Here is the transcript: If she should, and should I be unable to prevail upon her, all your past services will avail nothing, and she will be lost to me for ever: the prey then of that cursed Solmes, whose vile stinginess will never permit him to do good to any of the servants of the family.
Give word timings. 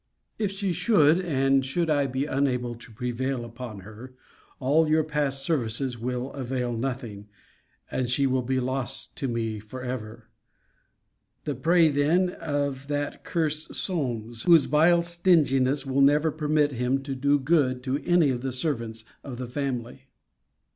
If 0.39 0.49
she 0.49 0.73
should, 0.73 1.19
and 1.19 1.63
should 1.63 1.87
I 1.87 2.07
be 2.07 2.25
unable 2.25 2.73
to 2.73 2.91
prevail 2.91 3.45
upon 3.45 3.81
her, 3.81 4.15
all 4.59 4.89
your 4.89 5.03
past 5.03 5.43
services 5.43 5.95
will 5.95 6.31
avail 6.33 6.75
nothing, 6.75 7.27
and 7.91 8.09
she 8.09 8.25
will 8.25 8.41
be 8.41 8.59
lost 8.59 9.15
to 9.17 9.27
me 9.27 9.59
for 9.59 9.83
ever: 9.83 10.27
the 11.43 11.53
prey 11.53 11.87
then 11.89 12.31
of 12.31 12.87
that 12.87 13.23
cursed 13.23 13.75
Solmes, 13.75 14.41
whose 14.45 14.65
vile 14.65 15.03
stinginess 15.03 15.85
will 15.85 16.01
never 16.01 16.31
permit 16.31 16.71
him 16.71 17.03
to 17.03 17.13
do 17.13 17.37
good 17.37 17.83
to 17.83 17.99
any 18.03 18.31
of 18.31 18.41
the 18.41 18.51
servants 18.51 19.05
of 19.23 19.37
the 19.37 19.45
family. 19.47 20.07